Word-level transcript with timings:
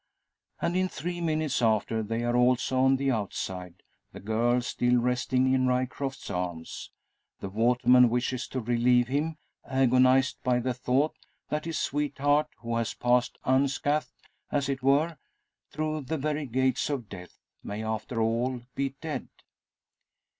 And 0.59 0.75
in 0.75 0.89
three 0.89 1.21
minutes 1.21 1.61
after 1.61 2.01
they 2.01 2.23
are 2.23 2.35
also 2.35 2.79
on 2.79 2.95
the 2.95 3.11
outside, 3.11 3.83
the 4.13 4.19
girl 4.19 4.59
still 4.61 4.97
resting 4.99 5.53
in 5.53 5.67
Ryecroft's 5.67 6.31
arms. 6.31 6.89
The 7.39 7.49
waterman 7.51 8.09
wishes 8.09 8.47
to 8.47 8.61
relieve 8.61 9.09
him, 9.09 9.37
agonised 9.63 10.41
by 10.41 10.57
the 10.57 10.73
thought 10.73 11.13
that 11.49 11.65
his 11.65 11.77
sweetheart, 11.77 12.47
who 12.61 12.77
has 12.77 12.95
passed 12.95 13.37
unscathed, 13.45 14.11
as 14.51 14.69
it 14.69 14.81
were, 14.81 15.17
through 15.69 16.01
the 16.01 16.17
very 16.17 16.47
gates 16.47 16.89
of 16.89 17.07
death, 17.07 17.37
may 17.63 17.83
after 17.83 18.19
all 18.19 18.63
be 18.73 18.95
dead! 19.01 19.29